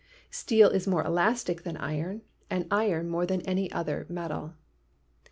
[0.31, 4.55] Steel is more elastic than iron and iron more than any other metal.